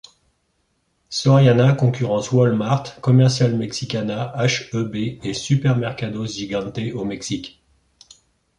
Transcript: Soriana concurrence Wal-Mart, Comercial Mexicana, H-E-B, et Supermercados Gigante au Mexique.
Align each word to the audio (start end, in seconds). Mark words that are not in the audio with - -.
Soriana 1.09 1.73
concurrence 1.73 2.31
Wal-Mart, 2.31 2.99
Comercial 3.01 3.55
Mexicana, 3.55 4.33
H-E-B, 4.35 5.19
et 5.21 5.33
Supermercados 5.35 6.25
Gigante 6.25 6.79
au 6.95 7.05
Mexique. 7.05 7.61